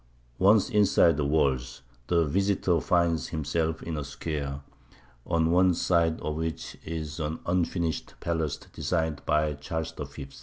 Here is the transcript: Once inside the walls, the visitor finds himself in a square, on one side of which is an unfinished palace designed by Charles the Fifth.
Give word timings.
Once 0.39 0.67
inside 0.67 1.15
the 1.15 1.23
walls, 1.23 1.83
the 2.07 2.25
visitor 2.25 2.81
finds 2.81 3.27
himself 3.27 3.83
in 3.83 3.95
a 3.95 4.03
square, 4.03 4.61
on 5.27 5.51
one 5.51 5.75
side 5.75 6.19
of 6.21 6.37
which 6.37 6.75
is 6.83 7.19
an 7.19 7.37
unfinished 7.45 8.15
palace 8.19 8.57
designed 8.57 9.23
by 9.27 9.53
Charles 9.53 9.91
the 9.91 10.07
Fifth. 10.07 10.39